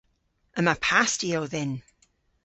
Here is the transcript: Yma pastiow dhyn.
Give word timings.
Yma 0.57 0.75
pastiow 0.85 1.45
dhyn. 1.51 1.73